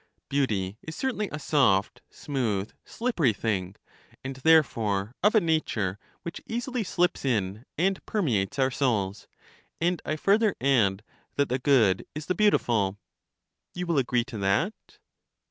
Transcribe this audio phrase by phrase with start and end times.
[0.29, 3.75] Beauty is certainly a soft, smooth, slippery thing,
[4.23, 9.27] and there fore of a nature which easily slips in and permeates our souls.
[9.79, 11.03] And I further add
[11.35, 12.97] that the good is the beautiful.
[13.75, 14.97] You will agree to that?